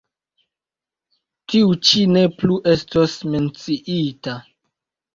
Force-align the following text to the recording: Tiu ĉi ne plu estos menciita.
Tiu 1.53 1.77
ĉi 1.89 2.03
ne 2.15 2.25
plu 2.41 2.59
estos 2.75 3.17
menciita. 3.31 4.39